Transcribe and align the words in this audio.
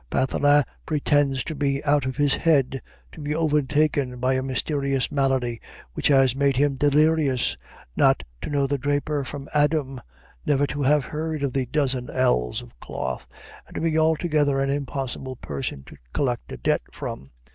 Pathelin 0.09 0.63
pretends 0.87 1.43
to 1.43 1.53
be 1.53 1.83
out 1.85 2.07
of 2.07 2.17
his 2.17 2.33
head, 2.33 2.81
to 3.11 3.21
be 3.21 3.35
overtaken 3.35 4.17
by 4.19 4.33
a 4.33 4.41
mysterious 4.41 5.11
malady 5.11 5.61
which 5.93 6.07
has 6.07 6.35
made 6.35 6.57
him 6.57 6.73
delirious, 6.73 7.55
not 7.95 8.23
to 8.41 8.49
know 8.49 8.65
the 8.65 8.79
draper 8.79 9.23
from 9.23 9.47
Adam, 9.53 10.01
never 10.43 10.65
to 10.65 10.81
have 10.81 11.05
heard 11.05 11.43
of 11.43 11.53
the 11.53 11.67
dozen 11.67 12.09
ells 12.09 12.63
of 12.63 12.79
cloth, 12.79 13.27
and 13.67 13.75
to 13.75 13.81
be 13.81 13.95
altogether 13.95 14.59
an 14.59 14.71
impossible 14.71 15.35
person 15.35 15.83
to 15.83 15.95
collect 16.13 16.51
a 16.51 16.57
debt 16.57 16.81
from. 16.91 17.29